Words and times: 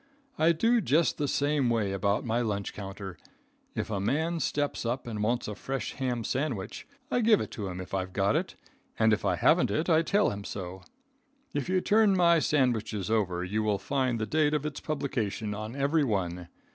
I 0.39 0.51
do 0.51 0.81
just 0.81 1.19
the 1.19 1.27
same 1.27 1.69
way 1.69 1.91
about 1.91 2.25
my 2.25 2.41
lunch 2.41 2.73
counter. 2.73 3.19
If 3.75 3.91
a 3.91 3.99
man 3.99 4.39
steps 4.39 4.83
up 4.83 5.05
and 5.05 5.21
wants 5.21 5.47
a 5.47 5.53
fresh 5.53 5.93
ham 5.93 6.23
sandwich 6.23 6.87
I 7.11 7.21
give 7.21 7.39
it 7.39 7.51
to 7.51 7.67
him 7.67 7.79
if 7.79 7.93
I've 7.93 8.11
got 8.11 8.35
it, 8.35 8.55
and 8.97 9.13
if 9.13 9.25
I 9.25 9.35
haven't 9.35 9.69
it 9.69 9.91
I 9.91 10.01
tell 10.01 10.31
him 10.31 10.43
so. 10.43 10.81
If 11.53 11.69
you 11.69 11.81
turn 11.81 12.17
my 12.17 12.39
sandwiches 12.39 13.11
over, 13.11 13.43
you 13.43 13.61
will 13.61 13.77
find 13.77 14.17
the 14.17 14.25
date 14.25 14.55
of 14.55 14.65
its 14.65 14.79
publication 14.79 15.53
on 15.53 15.75
every 15.75 16.03
one. 16.03 16.47